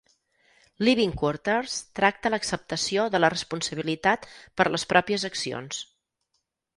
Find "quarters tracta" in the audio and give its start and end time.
1.21-2.31